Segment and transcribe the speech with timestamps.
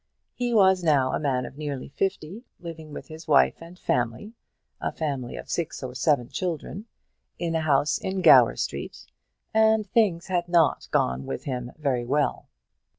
[0.33, 4.33] He was now a man of nearly fifty, living with his wife and family,
[4.79, 6.87] a family of six or seven children,
[7.37, 9.05] in a house in Gower Street,
[9.53, 12.49] and things had not gone with him very well.